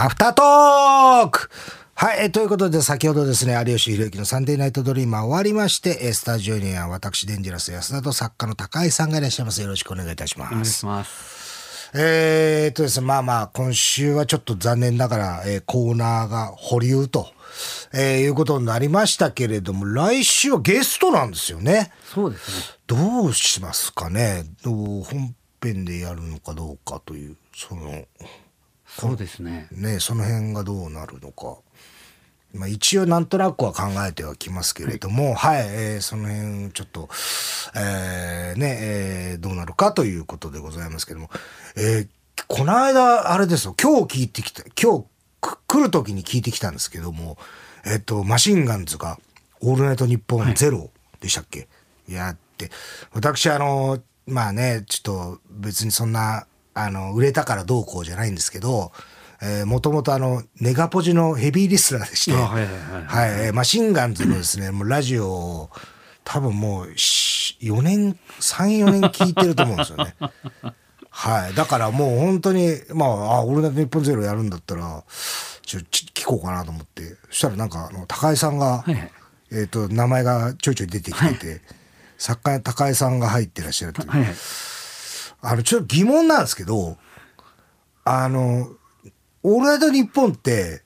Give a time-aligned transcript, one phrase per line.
[0.00, 1.50] アフタートーク
[1.96, 9.60] はい、えーということで先ほどですね、有吉弘行のサンデーナイトドリーマー終わりまして、えースタジオには私、デンジャラス安田と作家の高井さんがいらっしゃいます。
[9.60, 10.52] よろしくお願いいたします。
[10.52, 11.90] お願いします。
[11.94, 17.26] えー、とですね、まあまあ、今週はちょっと残念ながら、えーコーナーが保留と、
[17.92, 21.90] えーいうことになりましたけれども、来週はゲストなんですよね。
[22.04, 22.56] そうですね。
[22.86, 28.04] どうしますかねどう本編でやるのかどうかという、その、
[28.88, 29.68] そうですね。
[29.70, 31.58] ね、その辺がどうなるのか。
[32.54, 37.10] まあ、一応なんとなくは考えてはきますけれども、はい、えーその辺ちょっと、
[37.76, 41.30] えーね、えーどうなるかということでございますけども、
[41.76, 42.08] えー
[42.46, 45.06] この間、あれですよ、今日聞いてきた、今日
[45.40, 47.36] く来る時に聞いてきたんですけども、
[47.84, 49.18] えっと、マシンガンズが、
[49.60, 51.68] オールナイトニッポンゼロでしたっけ、
[52.08, 52.70] やって、
[53.12, 56.46] 私、あの、まあね、ちょっと別にそんな、
[56.84, 58.92] あの、売れたからどうこうじゃないんですけど、
[59.40, 65.70] えー、もともとあの、ネガポジのヘビーリスナーでして、あはいマシンガンズのですね、もうラジオを、
[66.24, 70.14] 多分もうし4年、3、4年聞いてると思うんですよね。
[71.10, 71.54] はい。
[71.54, 75.02] だからもう本当に、まあ、あ、俺だけ日本ゼロやるんだったら、
[75.62, 77.16] ちょ、ち聞こうかなと思って。
[77.30, 79.12] そしたらなんか、あの、高井さんが、はいはい
[79.50, 81.62] えっ、と、名前がちょいちょい出てきてて、
[82.18, 84.08] 作家高井さんが入ってらっしゃるという。
[84.10, 84.34] はいはい。
[85.40, 86.96] あの、ちょっと疑問なんですけど、
[88.04, 88.68] あの、
[89.42, 90.82] オールナイトニッポンって、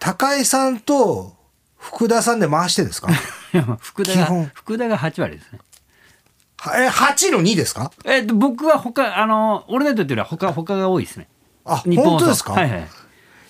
[0.00, 1.34] 高井さんと
[1.78, 3.08] 福田さんで回してるんですか？
[3.80, 5.60] 福田が福田が8割ですね。
[6.58, 7.90] はえ、8の2ですか？
[8.04, 11.28] えっと僕は他あのオールナイトっていうよりは他他が多いですね。
[11.64, 12.52] あ、日本当ですか？
[12.52, 12.88] はいはい。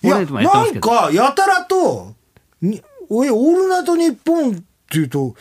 [0.03, 0.17] いや。
[0.21, 2.15] なんか、やたらと、
[2.61, 5.35] に、おい、オールナイトニッポンっていうと、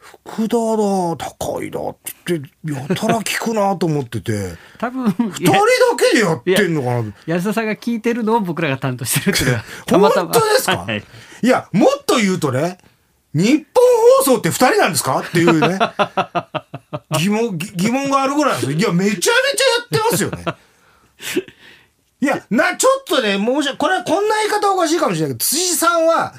[0.00, 2.38] 福田だ、高井だって言
[2.82, 5.58] って、やたら聞くなと思ってて、 多分二人だ
[6.10, 10.30] けでやってんのかなと安田さんが聞いてるのを僕らが担当してるっていうのはた 本またま。
[10.32, 11.04] 当ですか、はいはい
[11.42, 12.78] い、や、もっと言うとね、
[13.34, 13.64] 日本
[14.24, 15.20] 放送って二人なんですか？
[15.20, 15.78] っていうね、
[17.18, 18.72] 疑問、ぎ疑問があるぐらいですよ。
[18.72, 19.34] いや、めちゃめちゃや
[19.84, 20.44] ってますよね。
[22.22, 26.34] いや、な、ちょっとね、申し訳、これはこんな言い方おかしいかもしれないけど、辻さんは、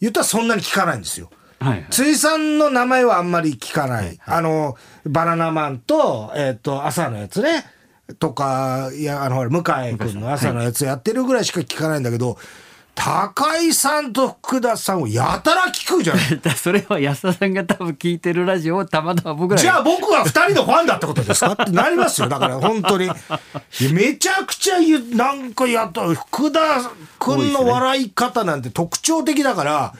[0.00, 1.30] 言ったらそんなに聞かないんですよ。
[1.62, 1.86] はいはい。
[1.90, 4.18] 辻さんの名前はあんまり聞かない。
[4.24, 7.64] あの、バナナマンと、えっ、と、朝のやつね。
[8.18, 12.36] とか、いや、あの、ほら、向井君の朝のやつやってるぐらいしか聞かないんだけど、
[12.94, 16.40] 高井さんと福田さんをやたら聞くじゃない。
[16.56, 21.52] それは安田さんが多分聞いてるラジオをたまたま僕らがじゃあ僕は二人のファンだってことですか？
[21.52, 22.28] ってなりますよ。
[22.28, 23.10] だから本当に。
[23.92, 26.60] めちゃくちゃ言う、なんかやった、福田
[27.18, 29.94] 君の笑い方なんて特徴的だから、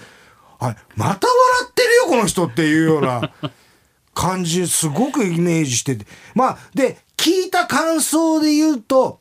[0.63, 1.37] はい、また笑
[1.71, 3.33] ってるよ、この人っていうような
[4.15, 6.07] 感じ、すごくイメージしてて。
[6.35, 9.21] まあ、で、聞いた感想で言うと、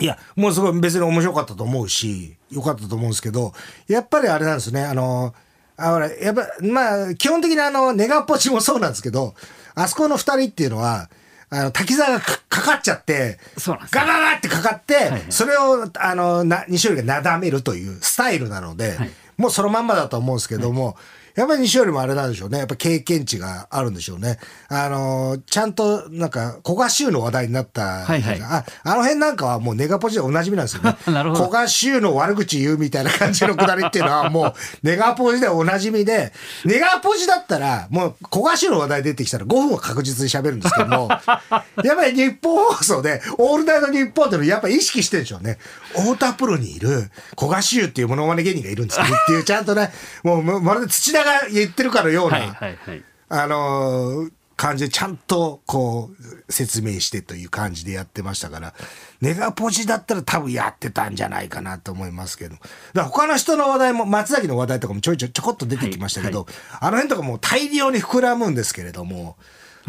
[0.00, 3.52] いや、もうすごい別に面白かったと思うし、よかったと思うんですけど、
[3.88, 5.34] やっぱりあれなんですね、あの、
[5.76, 9.34] あほら、やっぱ、まあ、基本的にあの、ネガポチもそうなんですけど、
[9.74, 11.08] あそこの二人っていうのは、
[11.48, 14.00] あの、滝沢がかかかっちゃって、そうなんですよ。
[14.00, 20.96] ガガガってかかって、はいそれを、あの、な、西織がなだめるというスタイルなので、はいもうそのまんまだと思うんですけども、
[21.36, 22.58] やっぱり西織もあれなんでしょうね。
[22.58, 24.38] やっぱ経験値があるんでしょうね。
[24.68, 30.96] あの、ちゃんと、なんか、古賀衆の話題になった、はいはいあ、あの辺なんかはもうネガポジでおなじみなんですよね。
[31.12, 36.32] なるほど古賀衆の悪口言うみたいな感じのくだりっていうのはもう ネガポジでおなじみで、
[36.64, 41.08] ネガポジだったらもう古賀衆の話題出てきたら5分は確実に喋るんですけども、
[41.84, 45.58] やっぱり日本放送でオールナイト日本っていうのやっぱ意識してるでしょうね。
[45.92, 49.92] 太田プロにいる古賀衆っていうモノマネ芸人がいるんですけどっていうちゃんとね、
[50.22, 53.04] もうままるで土田が言ってるかのような、はいはいはい。
[53.28, 58.72] あのー感じでちゃんとこう説明してという感じでやってましたから、
[59.20, 62.54] ネガポジだったら多分やってたんじゃないかなと思いますけど。
[62.54, 66.46] だから他の人の話題も、松崎の話題とかもちょいちょいちょこっと出てきましたけど、
[66.80, 69.36] あの辺とかもう大量に膨らむんですけれども、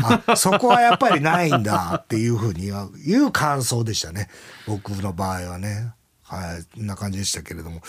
[0.03, 4.29] あ、そこはやっぱりないんだっていうふうには、いう感想でしたね。
[4.67, 5.93] 僕の場合はね。
[6.23, 7.81] はい、こんな感じでしたけれども。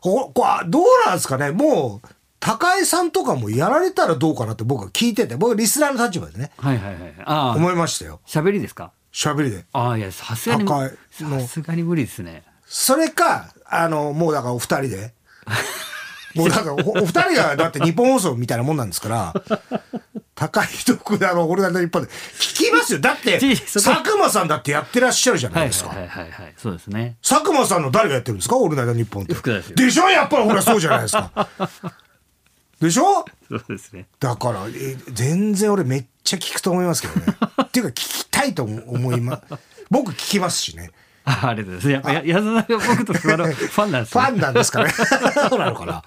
[0.00, 2.08] ほこれどうなんですかねもう、
[2.44, 7.14] 高井さんとかもやられたらどうかなって僕は聞いてて、僕リスナーの立場でね、はいはいはい。
[7.24, 8.20] ああ、思いましたよ。
[8.26, 8.92] 喋りですか？
[9.14, 9.64] 喋りで。
[9.72, 12.42] ああ、いや、さすがに、高さすがに無理ですね。
[12.66, 15.14] それか、あの、もうだからお二人で。
[16.34, 19.32] もうだからおお二人がだって日本放送みたいなもんなんですから、
[20.34, 22.08] 高いと福田の俺らの日本で
[22.38, 22.98] 聞きますよ。
[22.98, 25.90] だってち、そこ佐久間さんだってやってらっしゃるじゃなはいいですか。
[25.90, 26.54] はいはいはい。
[26.58, 27.16] そうですね。
[27.26, 28.58] 佐久間さんの誰がやってるんですか？
[28.58, 29.32] オールナイトニッポンって。
[29.34, 30.10] 福田ですよでしょ？
[30.10, 31.48] やっぱりほらそうじゃないですか。
[32.84, 33.24] でしょ？
[33.48, 34.06] そうですね。
[34.20, 37.26] だからえ全然俺めっちゃ聞くと思いますけどね。
[37.62, 39.54] っていうか聞きたいと思います
[39.90, 40.90] 僕聞きますしね。
[41.26, 42.00] あありがとうございます。
[42.00, 44.90] やっぱや安田が僕とそのファンなんですフねァンなんですかね。
[45.48, 46.02] そうなのかな。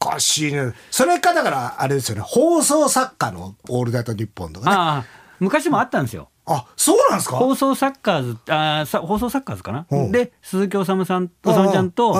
[0.00, 0.72] おかしいね。
[0.90, 2.22] それかだからあれですよね。
[2.24, 4.76] 放送作家の「オールナイトニッポン」とかね。
[4.76, 5.04] ああ
[5.40, 7.36] 昔もあったんですよあそうなんですか？
[7.36, 9.96] 放送サッカーズあーさ放送サッカーズかな、う。
[9.96, 12.12] んで鈴木おさむさんおさむちゃんと、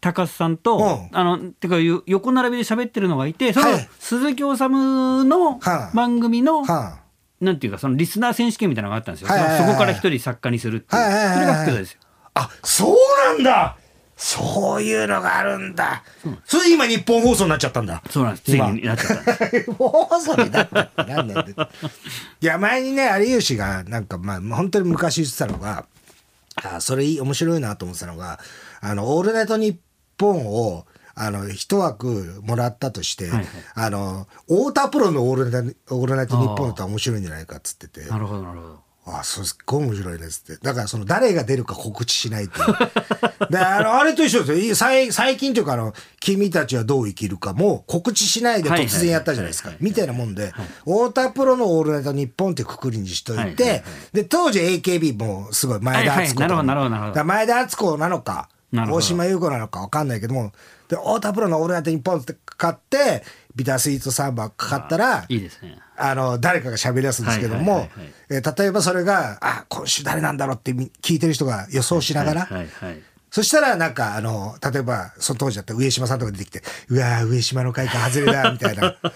[0.00, 1.08] 高須さんと、うん。
[1.12, 3.88] あのてかよ横並びで喋ってるのがいてその、はい。
[3.98, 7.00] 鈴木おさむのはあ番組の、は
[7.40, 11.34] なんていうかそのリスナー選手権みたいなのがあったんですよ、はいはいはいそこから一人作家にするっていう、はいはいはいはい。
[11.34, 12.00] それが福田ですよ。
[12.32, 12.96] ああそう
[13.26, 13.76] なんだ
[14.16, 16.02] そういうのがあるんだ。
[16.46, 18.02] それ今日本放送になっちゃったんだ。
[18.10, 18.44] そうなんです。
[18.44, 19.72] つい今になっちゃった。
[19.74, 21.68] 放送になったってなんなんだよ
[22.40, 25.86] いや前にね有吉がなんかまあ本当に昔言ってたのが
[26.56, 28.40] あそれいい面白いなと思ってたのが
[28.80, 29.76] 「あのオールナイトニッ
[30.16, 33.46] ポン」をあの一枠もらったとして、はいはい。
[33.74, 38.06] あの太田プロのオールナイト「オールナイトニッポン」だったら面白いんじゃないかっつってて。
[38.06, 40.64] なるほどなるほどあそうすっごい面白いですって。
[40.64, 42.66] だからその誰が出るか告知しないっていう。
[43.50, 44.74] で、あの、あれと一緒ですよいい。
[44.74, 49.76] 最最近というかあの、君たちはどう生きるかも告知しないで突然やったじゃないですかはい。
[49.76, 50.52] はいはいみたいなもんで、
[50.84, 53.82] 太田プロのオールナイトニッポンってくくりにしといて、はいはいはい
[54.12, 60.52] で、当時 AKB もすごい前田敦子はいはいなるほどなるほどなるほどだから前田敦子なのか、大島優子なのか分かんないけども、
[60.88, 63.22] で、太田プロのオールナイトニッポンって買って、
[63.56, 65.78] ビタースイートサンバかかったら、いいですね。
[65.96, 67.88] あの、誰かが喋り出すんですけども
[68.28, 72.48] 例えばそれが、あ、今週誰なんだろうってみ聞いてる人が予想しながら、
[73.30, 78.90] そしたらなんかあの、例えば、その当時だったら上島さんとか出てきて、うわー上島の会館外れだ、みたいな。
[78.90, 78.96] ね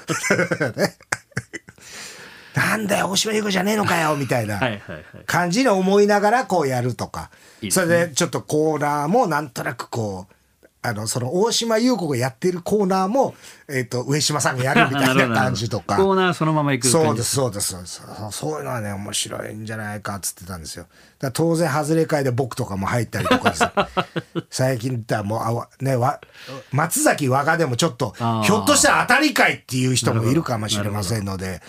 [2.54, 4.60] なんだよ、大島優子じゃねえのかよ、みたいな
[5.26, 7.30] 感じに思いながらこうやるとか。
[7.70, 10.34] それでちょっとコーナーもなんとなくこう、
[10.82, 13.34] あの、その大島優子がやってるコーナーも、
[13.68, 15.96] えっ、と、上島さんがやるみたいな感じとか。
[15.96, 18.02] コーナーそのまま行くそうです、そうです、そうです。
[18.02, 20.86] そうそういうのはね、面白いんじゃないかっつってたんですよ。
[21.18, 23.64] だ当然、外れ会で僕とかも入ったりとかです
[24.48, 26.18] 最近言ったらもう、あわね、わ、
[26.72, 31.60] 松崎和賀でもちょっと、ひょっとしたら当たり会っていう人もいるかもしれませんので、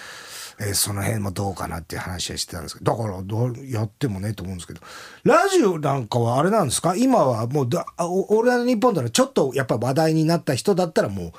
[0.61, 4.81] えーその辺もどうかなっていう話はしてたんですけど、だからどうやってもねと思うんですけど、
[5.23, 6.95] ラジオなんかはあれなんですか？
[6.95, 11.31] 今はもうだ、あおオールナイトニッポンだらちょっとやっぱ話題になった人だったらもう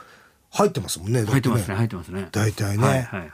[0.50, 1.22] 入ってますもんね。
[1.22, 2.28] だ入ってますね入ってますね。
[2.32, 2.84] 大体ね。
[2.84, 3.30] はいはいはい。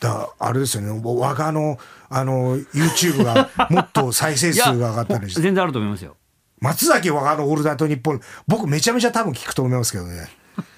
[0.00, 1.78] だあれですよね我がの
[2.08, 5.42] あの YouTube がもっと再生数が上がったりして。
[5.42, 6.16] 全然あると思いますよ。
[6.60, 10.28] 松崎我がの「オールナイトニッポン」僕めちゃめちゃ多分聞くと思いますけどね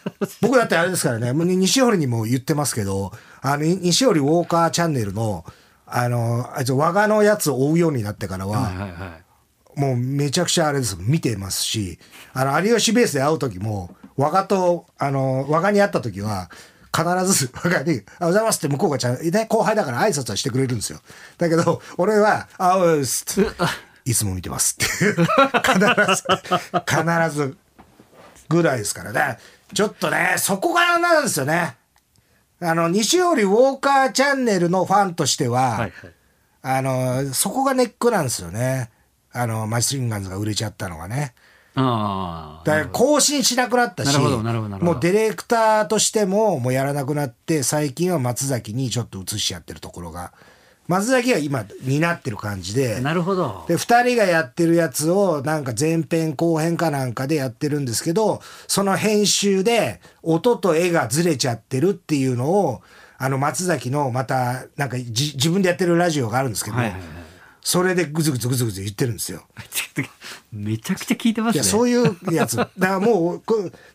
[0.40, 3.12] 僕だってあれですからねもう西堀にも言ってますけど
[3.42, 5.44] あの西堀ウォーカーチャンネルの
[5.86, 9.06] あのあいつ我がのやつを追うようになってからは、はいはいは
[9.76, 9.80] い。
[9.80, 10.96] もうめちゃくちゃあれです。
[11.00, 11.98] 見てますし
[12.32, 16.50] あの有吉ベースで会う時も我がとあの我がに会った時は
[16.94, 21.00] 必ず 我がに「おはようございます」って向こうがちゃん、ね、後輩だから挨拶はしてくれるんですよ。
[21.38, 23.50] だけど俺は「あおうっす」って
[24.04, 25.24] いつも見てます」って必ず
[26.86, 27.56] 必ず
[28.48, 29.38] ぐらいですからね
[29.74, 31.76] ちょっとねそこがなんですよね
[32.60, 35.92] あの西織ウォーカーチャンネルのファンとしては、はいはい
[36.62, 38.90] あの、そこがネックなんですよね。
[39.32, 41.34] あの、マシンガンズが売れちゃったのがね。
[41.76, 50.32] ああだから更新しなくなったし、なるほどなるほどなるほどもうディレクターとしてももうやらなくなって、最近は松崎にちょっと移しちゃってるところが、
[50.90, 53.64] 松崎が今担ってる感じで、なるほど。
[53.68, 62.82] で、二人がやってるやつをなんか前編後編かなんかでやってるんですけど、その編集で音と絵がずれちゃってるっていうのを、
[63.18, 67.19] あの松崎のまたなんかじ自分でやってるラジオがあるんですけど、はいはいはい
[67.62, 69.44] それでぐずぐずぐずぐず言ってるんですよ。
[70.52, 72.56] めちゃくちゃ聞いてますねいや、そういうやつ。
[72.56, 73.42] だからもう、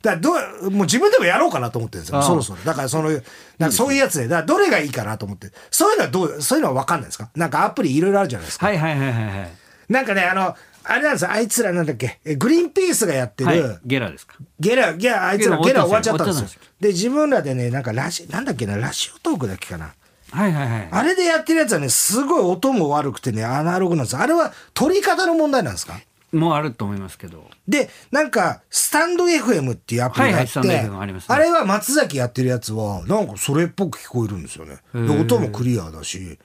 [0.02, 2.22] だどう、もう自分でもやろうかなと思ってるんですよ。
[2.22, 2.60] そろそろ。
[2.64, 3.10] だからその、
[3.58, 5.52] なんかそういうやつで、だからどれがいいかなと思って。
[5.72, 7.30] そういうのはどう、そういうのは分かんないですか？
[7.36, 8.68] なんかアプリいろいろあるじゃないですか。
[8.68, 9.52] はいはいはいはいはい
[9.90, 11.32] なんかね、あの、あれなんですよ。
[11.32, 14.36] あいつらなんだっけ、えグリーンピースがやってる、はいゲラですか？
[14.60, 16.60] ゲラ、ゲラ、あいつらゲゲララ終わっちゃったんですよ。
[16.80, 19.94] で、自分らでね、なんかラジ、なんだっけな、ラジオトークだっけかな？
[20.36, 20.88] はいはいはい。
[20.92, 24.14] あれでやってるやつはね、すごい音も悪くてね、アナログなんです。
[24.14, 24.22] よ。
[24.22, 26.00] あれは取り方の問題なんですか？
[26.34, 27.50] もうあると思いますけど。
[27.68, 31.36] で、なんか、スタンド FM っていうアプリがあって、はいありますね。
[31.36, 34.80] あれは松崎やってるやつは、なんかそれっぽく聞こえるんですよね。
[34.94, 36.38] で音もクリアだし、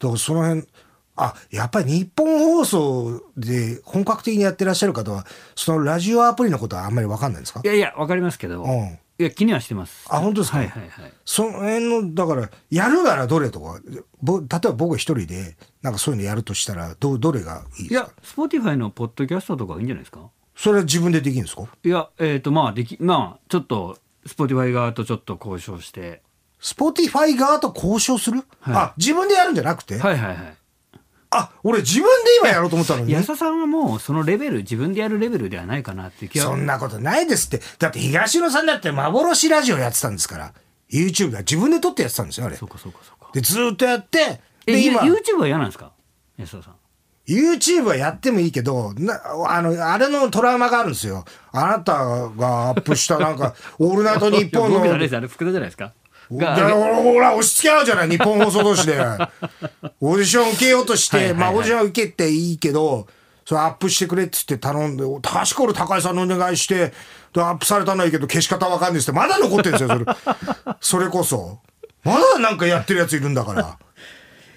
[0.00, 0.66] だからその辺、
[1.14, 7.60] あ、やっぱりニッポン放送で本格的にやってらっしゃる方は、そのラジオアプリのことはあんまりわかんないんですか？
[7.62, 10.06] いやいやわかりますけど、うんいや気にはしてます。
[10.10, 10.58] あ本当ですか？
[10.58, 11.12] はいはいはい。
[11.24, 13.80] その辺の、だから、やるならどれとか、
[14.22, 18.06] ぼ例えば僕一人で、なんかそういうのやるとしたら、どどれがいいいですか？
[18.08, 20.28] や Spotify のポッドキャストとかいいんじゃないですか？
[20.54, 21.62] それは自分でできるんですか？
[21.82, 26.22] いやえっ、とまあできまあちょっと Spotify 側とちょっと交渉して。
[26.58, 28.74] スポティファイ側と交渉する、はい。
[28.74, 30.56] あ、自分でやるんじゃなくて、はいはいはい
[31.30, 33.12] あ俺自分で今やろうと思ったのに。
[33.12, 37.60] 安田さんはもうそのレベル自分でやるレベルではないかなっていう気はそんなことないですって。
[37.78, 40.52] だって東野さんだって幻ラジオやってたんですから。
[40.90, 42.56] YouTube が自分で撮ってやってたんですよあれ。
[42.56, 43.30] そうかそうかそうか。
[43.32, 45.92] でずーっとやってえで今 YouTube は嫌なんですか？
[46.38, 46.74] 安田さん。
[47.28, 51.24] YouTube はやってもいいけど、な、あの、あれのトラウマがあるんですよ。
[51.50, 54.76] あなたがアップしたなんか、 オールナイトニッポンの。
[54.78, 55.86] 僕じゃないですあれ福田じゃないですか？
[55.86, 55.92] で
[56.32, 56.56] が
[56.96, 58.98] ほら、押し付け合うじゃない、日本放送同士で。
[60.00, 63.06] オーディション受けようとして、まあ、オーディション受けていいけど、
[63.44, 66.92] それアップしてくれっつって頼んで、確か俺高井さんのお願いして、
[67.32, 70.04] で、アップされたのはいいけど、消し方わかんないっつって、まだ残ってるんですよ、それ。
[70.80, 71.60] それこそ。
[72.02, 73.78] まだなんかやってるやついるんだから。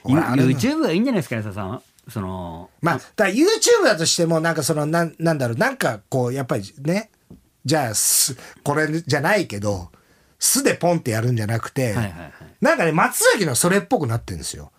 [0.04, 7.12] YouTube はいいんじゃないですか安田さんはそのまあ、だ YouTube だとしても、なんかその、なん、なんだろう、なんかこう、やっぱりね、
[7.66, 9.92] じゃあ、す、これじゃないけど、
[10.40, 12.34] 素でポンってやるんじゃなくて、はいはいはい。
[12.62, 14.72] なんかね、松崎のそれっぽくなってるんですよ。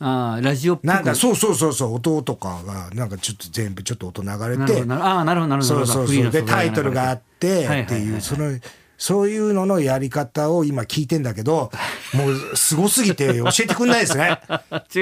[0.00, 0.86] ああラジオっぽく。
[0.86, 5.86] なんか、そうそうそうそう、音とかが、なんかちょっと全部ちょっと音流れてなるほど、なるああなるほどなるほど。
[5.86, 6.30] そうそうそう。
[6.30, 8.20] で、タイトルがあって、はいっていう、はいはいはい。
[8.22, 8.58] その、
[8.98, 11.70] そういうののやり方を今聞いてんだけど、
[12.14, 14.40] もう、すごすぎて教えてくんないですね。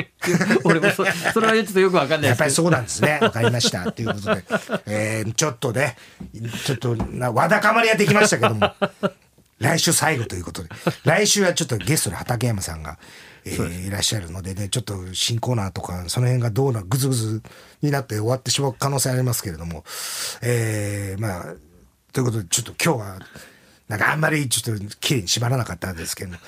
[0.65, 3.19] 俺もそそれはちょっとよくわかんないやっぱりそうなんですね。
[3.23, 3.91] わかりました。
[3.91, 4.45] ということで、
[4.87, 5.97] えーちょっとね、
[6.67, 8.71] ちょっとな、わだかまりはできましたけども、
[9.59, 10.69] 来週最後ということで、
[11.05, 12.99] 来週はちょっとゲストの畠山さんが、
[13.47, 17.43] えーいらっしゃるのでね、ちょっと新コーナーとか、その辺がどうな、ぐずぐず
[17.81, 19.85] になって終わってしまう可能性ありますけれども、
[20.43, 21.47] えーまあ、
[22.13, 23.19] ということで、ちょっと今日は、
[23.89, 26.39] なんかあんまりちょっと綺麗に縛らなかったんですけども、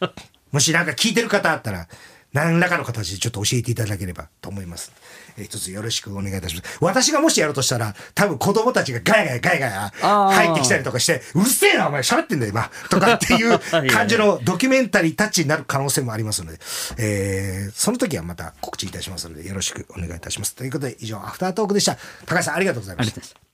[0.52, 1.88] もしなんか聞いてる方あったら、
[2.32, 4.92] 何らかの形でちょっと教えていただければと思います。
[5.38, 6.78] えー一つよろしくお願いいたします。
[6.80, 12.70] 私がもしやろうとしたら、多分子供たちがガヤガヤガヤガヤ入ってきたりとかして、うるせえな、お前喋ってんだよ、今。
[12.90, 13.58] とかっていう
[13.92, 16.58] 感じのドキュメンタリータッチになる可能性もありますので、
[16.96, 20.54] えーその時はまた告知いたしますので、よろしくお願いいたします。
[20.54, 21.96] ということで、以上、アフタートークでした。
[22.26, 23.45] 高橋さん、ありがとうございました